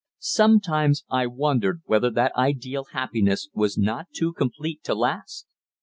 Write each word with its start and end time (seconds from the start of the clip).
Sometimes 0.17 1.03
I 1.11 1.27
wondered 1.27 1.83
whether 1.85 2.09
that 2.09 2.35
ideal 2.35 2.85
happiness 2.91 3.49
was 3.53 3.77
not 3.77 4.07
too 4.11 4.33
complete 4.33 4.83
to 4.85 4.95
last. 4.95 5.45